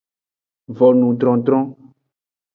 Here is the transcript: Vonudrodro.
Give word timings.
Vonudrodro. 0.79 1.61